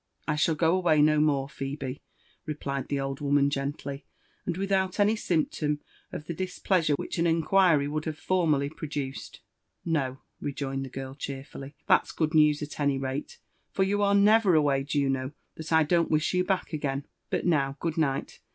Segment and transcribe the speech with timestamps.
[0.25, 2.01] «33 •* I shall go away no more, Phebe,"
[2.47, 4.03] replied the old woman, gently,
[4.47, 5.79] and without any symptom
[6.11, 9.41] of the displeasure which an inquiry would have formerly produced.
[9.65, 13.37] •* No 1" rejoined the girl cheerfully;that's good news at any rate,
[13.69, 17.77] for you are neyer away, Juno, that I don't wish you back again.— But now,
[17.79, 18.39] good night!